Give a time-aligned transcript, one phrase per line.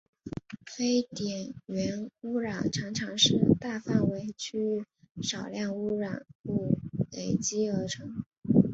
[0.65, 4.83] 非点源污染常常是大范围区域
[5.21, 6.79] 少量污染物
[7.11, 8.23] 累积而成。